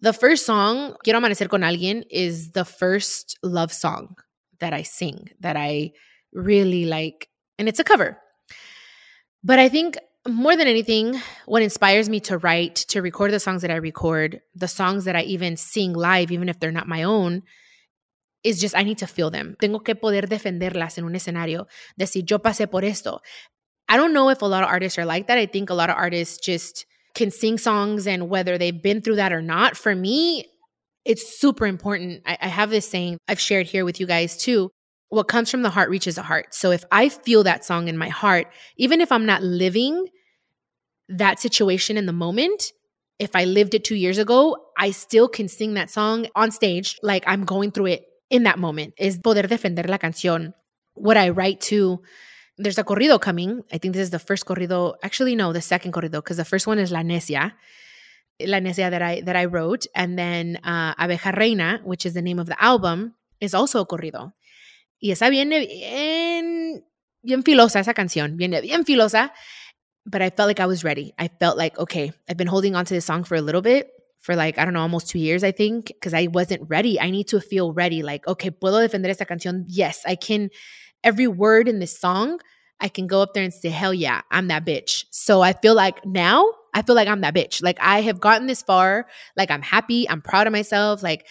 [0.00, 4.16] The first song, Quiero Amanecer con Alguien, is the first love song
[4.58, 5.92] that I sing, that I
[6.32, 8.18] really like, and it's a cover.
[9.44, 9.96] But I think
[10.28, 14.40] more than anything, what inspires me to write, to record the songs that I record,
[14.54, 17.42] the songs that I even sing live, even if they're not my own,
[18.44, 19.56] is just I need to feel them.
[19.60, 21.66] Tengo que poder defenderlas en un escenario.
[21.98, 23.20] Decir, yo pasé por esto.
[23.88, 25.38] I don't know if a lot of artists are like that.
[25.38, 29.16] I think a lot of artists just can sing songs and whether they've been through
[29.16, 29.76] that or not.
[29.76, 30.46] For me,
[31.04, 32.22] it's super important.
[32.24, 34.70] I, I have this saying I've shared here with you guys too
[35.12, 36.54] what comes from the heart reaches the heart.
[36.54, 38.46] So if I feel that song in my heart,
[38.78, 40.06] even if I'm not living
[41.10, 42.72] that situation in the moment,
[43.18, 46.98] if I lived it two years ago, I still can sing that song on stage
[47.02, 48.94] like I'm going through it in that moment.
[48.96, 50.54] Is poder defender la canción.
[50.94, 52.00] What I write to,
[52.56, 53.60] there's a corrido coming.
[53.70, 54.94] I think this is the first corrido.
[55.02, 57.52] Actually, no, the second corrido, because the first one is La Necia.
[58.40, 62.22] La Necia that I that I wrote, and then uh, Abeja Reina, which is the
[62.22, 64.32] name of the album, is also a corrido.
[65.02, 66.84] Y esa viene bien,
[67.22, 69.32] bien filosa, esa canción, viene bien filosa.
[70.06, 71.12] But I felt like I was ready.
[71.18, 73.90] I felt like, okay, I've been holding on to this song for a little bit,
[74.20, 77.00] for like, I don't know, almost two years, I think, because I wasn't ready.
[77.00, 78.04] I need to feel ready.
[78.04, 79.64] Like, okay, puedo defender esta canción.
[79.66, 80.50] Yes, I can.
[81.02, 82.38] Every word in this song,
[82.78, 85.04] I can go up there and say, hell yeah, I'm that bitch.
[85.10, 87.62] So I feel like now, I feel like I'm that bitch.
[87.62, 89.06] Like I have gotten this far.
[89.36, 90.08] Like I'm happy.
[90.08, 91.02] I'm proud of myself.
[91.02, 91.26] Like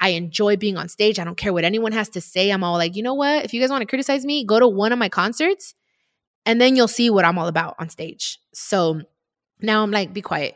[0.00, 1.18] I enjoy being on stage.
[1.18, 2.50] I don't care what anyone has to say.
[2.50, 3.44] I'm all like, you know what?
[3.44, 5.74] If you guys want to criticize me, go to one of my concerts
[6.44, 8.38] and then you'll see what I'm all about on stage.
[8.52, 9.02] So
[9.60, 10.54] now I'm like, be quiet.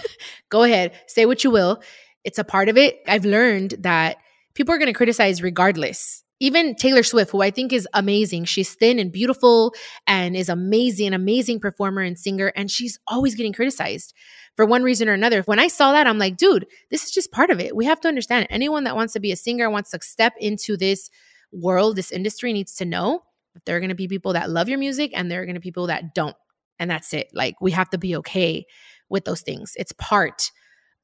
[0.50, 1.82] go ahead, say what you will.
[2.24, 3.00] It's a part of it.
[3.06, 4.18] I've learned that
[4.54, 6.22] people are going to criticize regardless.
[6.42, 8.46] Even Taylor Swift, who I think is amazing.
[8.46, 9.74] She's thin and beautiful
[10.08, 14.12] and is amazing, amazing performer and singer, and she's always getting criticized
[14.56, 15.42] for one reason or another.
[15.42, 17.76] When I saw that, I'm like, dude, this is just part of it.
[17.76, 18.48] We have to understand.
[18.50, 21.10] Anyone that wants to be a singer, wants to step into this
[21.52, 23.22] world, this industry, needs to know
[23.54, 25.54] that there are going to be people that love your music and there are going
[25.54, 26.36] to be people that don't.
[26.80, 27.28] And that's it.
[27.32, 28.66] Like, we have to be okay
[29.08, 29.74] with those things.
[29.76, 30.50] It's part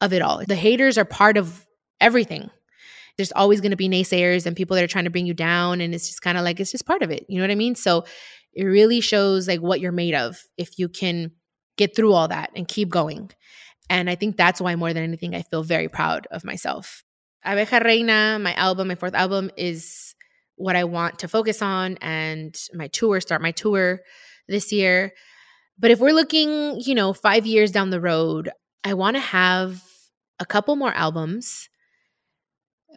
[0.00, 0.42] of it all.
[0.44, 1.64] The haters are part of
[2.00, 2.50] everything
[3.18, 5.82] there's always going to be naysayers and people that are trying to bring you down
[5.82, 7.56] and it's just kind of like it's just part of it you know what i
[7.56, 7.74] mean?
[7.74, 8.04] So
[8.54, 11.32] it really shows like what you're made of if you can
[11.76, 13.30] get through all that and keep going.
[13.90, 17.04] And i think that's why more than anything i feel very proud of myself.
[17.44, 20.14] Abeja reina my album my fourth album is
[20.56, 24.00] what i want to focus on and my tour start my tour
[24.48, 25.12] this year.
[25.78, 28.50] But if we're looking you know five years down the road
[28.84, 29.82] i want to have
[30.40, 31.67] a couple more albums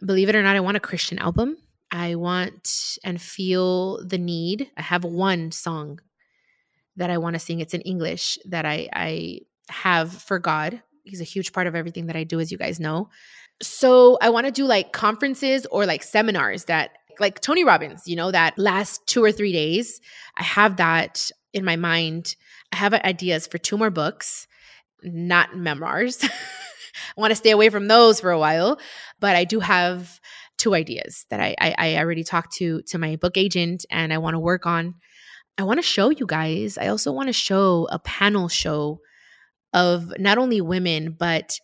[0.04, 1.56] believe it or not, I want a Christian album.
[1.90, 4.70] I want and feel the need.
[4.76, 6.00] I have one song
[6.96, 7.60] that I want to sing.
[7.60, 10.82] It's in English that I, I have for God.
[11.04, 13.08] He's a huge part of everything that I do, as you guys know.
[13.60, 16.90] So I want to do like conferences or like seminars that
[17.20, 20.00] Like Tony Robbins, you know, that last two or three days,
[20.36, 22.36] I have that in my mind.
[22.72, 24.46] I have ideas for two more books,
[25.02, 26.24] not memoirs.
[26.24, 28.78] I want to stay away from those for a while,
[29.22, 30.20] but I do have
[30.58, 34.18] two ideas that I, I, I already talked to to my book agent and I
[34.18, 34.96] want to work on.
[35.56, 36.76] I want to show you guys.
[36.76, 39.00] I also want to show a panel show
[39.72, 41.56] of not only women, but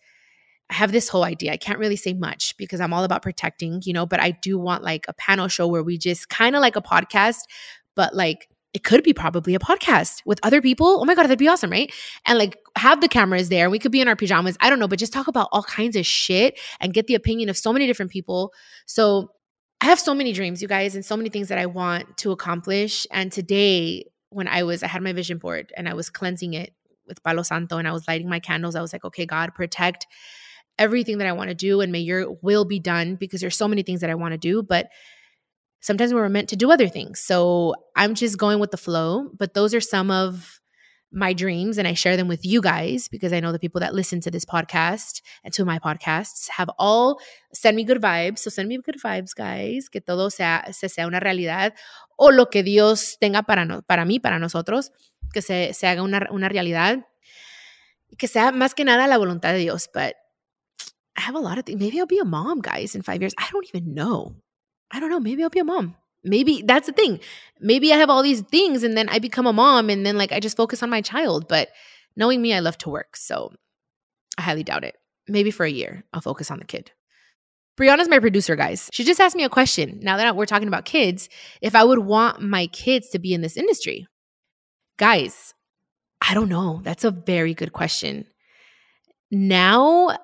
[0.71, 1.53] I have this whole idea.
[1.53, 4.57] I can't really say much because I'm all about protecting, you know, but I do
[4.57, 7.41] want like a panel show where we just kind of like a podcast,
[7.97, 8.49] but like
[8.79, 11.01] it could be probably a podcast with other people.
[11.01, 11.93] Oh my God, that'd be awesome, right?
[12.27, 13.69] And like have the cameras there.
[13.69, 14.57] We could be in our pajamas.
[14.61, 17.49] I don't know, but just talk about all kinds of shit and get the opinion
[17.49, 18.53] of so many different people.
[18.87, 19.33] So
[19.81, 22.31] I have so many dreams, you guys, and so many things that I want to
[22.31, 23.05] accomplish.
[23.11, 26.73] And today, when I was, I had my vision board and I was cleansing it
[27.09, 30.07] with Palo Santo and I was lighting my candles, I was like, okay, God, protect
[30.79, 33.67] everything that I want to do and may your will be done because there's so
[33.67, 34.89] many things that I want to do, but
[35.81, 37.21] sometimes we're meant to do other things.
[37.21, 40.61] So I'm just going with the flow, but those are some of
[41.11, 43.95] my dreams and I share them with you guys because I know the people that
[43.95, 47.19] listen to this podcast and to my podcasts have all
[47.53, 48.41] send me good vibes.
[48.41, 51.73] So send me good vibes, guys, que todo sea, se sea una realidad
[52.19, 54.91] o lo que Dios tenga para, no, para mí, para nosotros,
[55.33, 57.07] que se, se haga una, una realidad,
[58.19, 59.89] que sea más que nada la voluntad de Dios.
[59.93, 60.15] But
[61.17, 61.81] I have a lot of things.
[61.81, 63.35] Maybe I'll be a mom, guys, in five years.
[63.39, 64.37] I don't even know.
[64.91, 65.21] I don't know.
[65.21, 65.97] Maybe I'll be a mom.
[66.25, 67.21] Maybe that's the thing.
[67.61, 70.33] Maybe I have all these things and then I become a mom and then like
[70.33, 71.49] I just focus on my child.
[71.49, 71.69] But
[72.17, 73.17] knowing me, I love to work.
[73.17, 73.53] So
[74.37, 74.97] I highly doubt it.
[75.29, 76.91] Maybe for a year, I'll focus on the kid.
[77.79, 78.91] Brianna's my producer, guys.
[78.93, 80.01] She just asked me a question.
[80.03, 81.29] Now that we're talking about kids,
[81.63, 84.09] if I would want my kids to be in this industry.
[84.97, 85.55] Guys,
[86.21, 86.81] I don't know.
[86.83, 88.27] That's a very good question.
[89.31, 90.17] Now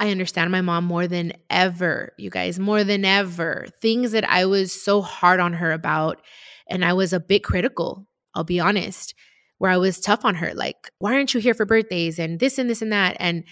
[0.00, 3.66] I understand my mom more than ever, you guys, more than ever.
[3.80, 6.20] Things that I was so hard on her about,
[6.68, 9.14] and I was a bit critical, I'll be honest,
[9.58, 10.52] where I was tough on her.
[10.54, 13.16] Like, why aren't you here for birthdays and this and this and that?
[13.20, 13.44] And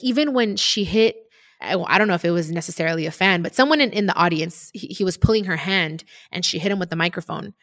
[0.00, 1.16] even when she hit,
[1.60, 4.70] I, don't know if it was necessarily a fan, but someone in, in the audience,
[4.74, 7.54] he, he was pulling her hand and she hit him with the microphone.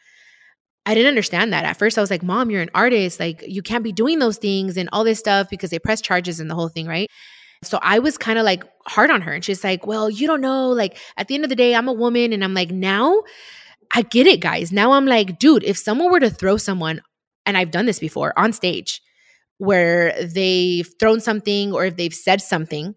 [0.84, 1.64] I didn't understand that.
[1.64, 3.18] At first, I was like, Mom, you're an artist.
[3.18, 6.38] Like, you can't be doing those things and all this stuff because they press charges
[6.38, 7.08] and the whole thing, right?
[7.62, 9.32] So I was kind of like hard on her.
[9.32, 10.70] And she's like, Well, you don't know.
[10.70, 12.32] Like, at the end of the day, I'm a woman.
[12.32, 13.22] And I'm like, Now
[13.94, 14.72] I get it, guys.
[14.72, 17.00] Now I'm like, Dude, if someone were to throw someone,
[17.44, 19.00] and I've done this before on stage,
[19.58, 22.94] where they've thrown something or if they've said something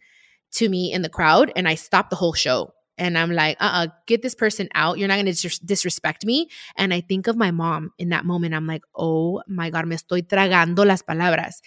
[0.51, 2.73] to me in the crowd, and I stop the whole show.
[2.97, 4.97] And I'm like, uh uh-uh, uh get this person out.
[4.97, 6.49] You're not going to dis- disrespect me.
[6.75, 8.53] And I think of my mom in that moment.
[8.53, 11.61] I'm like, oh my God, me estoy tragando las palabras.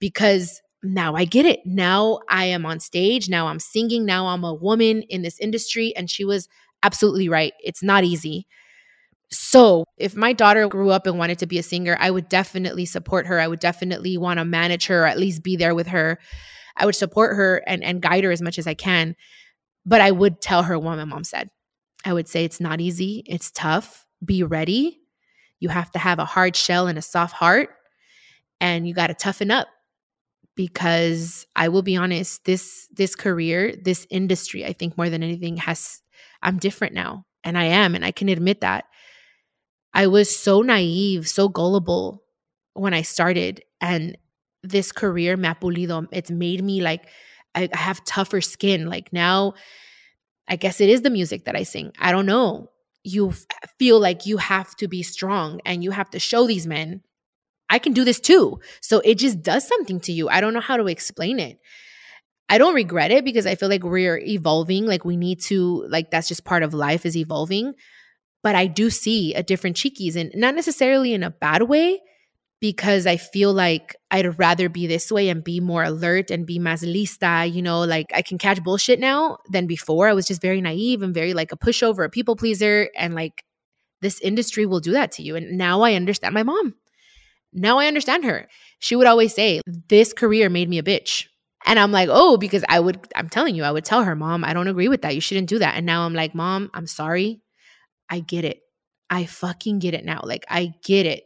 [0.00, 1.60] Because now I get it.
[1.64, 3.28] Now I am on stage.
[3.28, 4.04] Now I'm singing.
[4.04, 5.94] Now I'm a woman in this industry.
[5.96, 6.48] And she was
[6.82, 7.54] absolutely right.
[7.60, 8.46] It's not easy.
[9.30, 12.84] So, if my daughter grew up and wanted to be a singer, I would definitely
[12.84, 13.40] support her.
[13.40, 16.20] I would definitely want to manage her, or at least be there with her.
[16.76, 19.16] I would support her and, and guide her as much as I can.
[19.84, 21.50] But I would tell her what my mom said.
[22.04, 24.06] I would say it's not easy, it's tough.
[24.24, 25.00] Be ready.
[25.58, 27.70] You have to have a hard shell and a soft heart,
[28.60, 29.66] and you got to toughen up
[30.56, 35.56] because I will be honest, this this career, this industry, I think more than anything
[35.58, 36.00] has
[36.42, 37.24] I'm different now.
[37.42, 38.84] And I am, and I can admit that.
[39.92, 42.22] I was so naive, so gullible
[42.72, 43.62] when I started.
[43.80, 44.16] And
[44.62, 47.06] this career, Mapulido, it's made me like
[47.54, 48.86] I, I have tougher skin.
[48.86, 49.54] Like now,
[50.48, 51.92] I guess it is the music that I sing.
[51.98, 52.70] I don't know.
[53.02, 53.44] You f-
[53.78, 57.02] feel like you have to be strong and you have to show these men
[57.74, 58.60] I can do this too.
[58.80, 60.28] So it just does something to you.
[60.28, 61.58] I don't know how to explain it.
[62.48, 64.86] I don't regret it because I feel like we're evolving.
[64.86, 67.74] Like we need to, like, that's just part of life is evolving.
[68.44, 72.00] But I do see a different Chiquis and not necessarily in a bad way
[72.60, 76.60] because I feel like I'd rather be this way and be more alert and be
[76.60, 77.52] más lista.
[77.52, 80.06] You know, like I can catch bullshit now than before.
[80.06, 82.88] I was just very naive and very like a pushover, a people pleaser.
[82.96, 83.42] And like
[84.00, 85.34] this industry will do that to you.
[85.34, 86.76] And now I understand my mom.
[87.54, 88.48] Now I understand her.
[88.80, 91.26] She would always say, This career made me a bitch.
[91.66, 94.44] And I'm like, Oh, because I would, I'm telling you, I would tell her, Mom,
[94.44, 95.14] I don't agree with that.
[95.14, 95.76] You shouldn't do that.
[95.76, 97.40] And now I'm like, Mom, I'm sorry.
[98.10, 98.60] I get it.
[99.08, 100.20] I fucking get it now.
[100.24, 101.24] Like, I get it.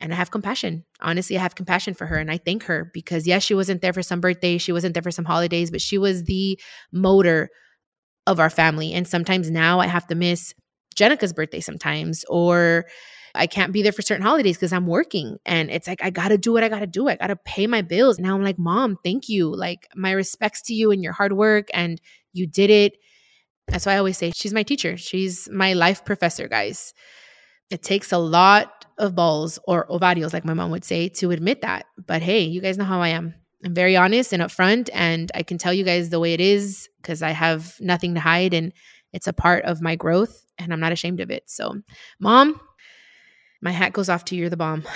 [0.00, 0.84] And I have compassion.
[1.00, 3.92] Honestly, I have compassion for her and I thank her because, yes, she wasn't there
[3.92, 6.58] for some birthdays, she wasn't there for some holidays, but she was the
[6.92, 7.48] motor
[8.26, 8.92] of our family.
[8.92, 10.54] And sometimes now I have to miss
[10.94, 12.86] Jenicka's birthday sometimes or
[13.34, 15.38] I can't be there for certain holidays because I'm working.
[15.44, 17.08] And it's like, I got to do what I got to do.
[17.08, 18.18] I got to pay my bills.
[18.18, 19.54] Now I'm like, Mom, thank you.
[19.54, 21.68] Like, my respects to you and your hard work.
[21.74, 22.00] And
[22.32, 22.94] you did it.
[23.68, 24.96] That's why I always say she's my teacher.
[24.96, 26.92] She's my life professor, guys.
[27.70, 31.62] It takes a lot of balls or ovarios, like my mom would say, to admit
[31.62, 31.86] that.
[32.06, 33.34] But hey, you guys know how I am.
[33.64, 36.90] I'm very honest and upfront, and I can tell you guys the way it is
[37.00, 38.72] because I have nothing to hide and
[39.14, 41.44] it's a part of my growth and I'm not ashamed of it.
[41.46, 41.80] So,
[42.20, 42.60] mom,
[43.64, 44.42] my hat goes off to you.
[44.42, 44.84] You're the bomb.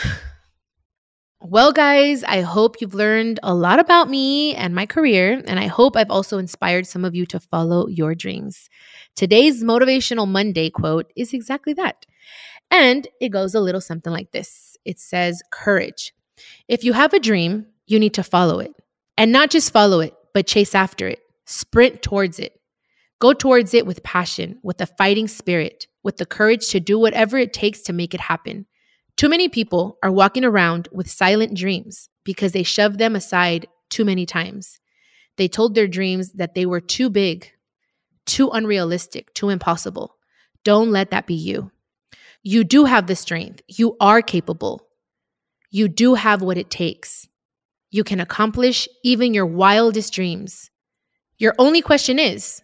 [1.41, 5.69] Well, guys, I hope you've learned a lot about me and my career, and I
[5.69, 8.69] hope I've also inspired some of you to follow your dreams.
[9.15, 12.05] Today's Motivational Monday quote is exactly that.
[12.73, 16.13] And it goes a little something like this it says, Courage.
[16.67, 18.73] If you have a dream, you need to follow it.
[19.17, 22.61] And not just follow it, but chase after it, sprint towards it.
[23.21, 27.39] Go towards it with passion, with a fighting spirit, with the courage to do whatever
[27.39, 28.67] it takes to make it happen.
[29.17, 34.05] Too many people are walking around with silent dreams because they shoved them aside too
[34.05, 34.79] many times.
[35.37, 37.51] They told their dreams that they were too big,
[38.27, 40.17] too unrealistic, too impossible.
[40.65, 41.71] Don't let that be you.
[42.43, 43.63] You do have the strength.
[43.67, 44.87] You are capable.
[45.71, 47.27] You do have what it takes.
[47.91, 50.71] You can accomplish even your wildest dreams.
[51.39, 52.63] Your only question is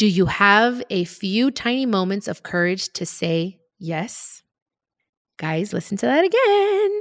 [0.00, 4.42] do you have a few tiny moments of courage to say yes?
[5.36, 7.00] Guys, listen to that again.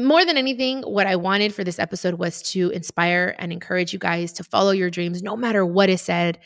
[0.00, 3.98] More than anything, what I wanted for this episode was to inspire and encourage you
[3.98, 6.38] guys to follow your dreams no matter what is said,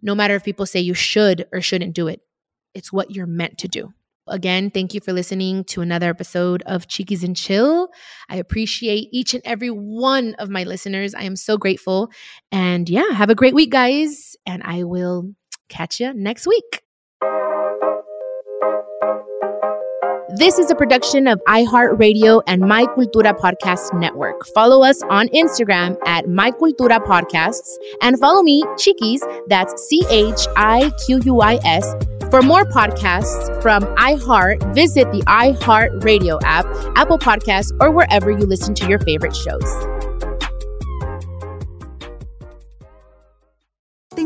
[0.00, 2.20] no matter if people say you should or shouldn't do it.
[2.72, 3.92] It's what you're meant to do.
[4.28, 7.88] Again, thank you for listening to another episode of Chiquis and Chill.
[8.28, 11.16] I appreciate each and every one of my listeners.
[11.16, 12.12] I am so grateful.
[12.52, 14.36] And yeah, have a great week, guys.
[14.46, 15.34] And I will
[15.68, 16.82] catch you next week.
[20.36, 24.46] This is a production of iHeartRadio and My Cultura Podcast Network.
[24.54, 27.70] Follow us on Instagram at My Cultura Podcasts
[28.02, 31.94] and follow me, Chiquis, that's C H I Q U I S.
[32.30, 38.74] For more podcasts from iHeart, visit the iHeartRadio app, Apple Podcasts, or wherever you listen
[38.74, 39.97] to your favorite shows.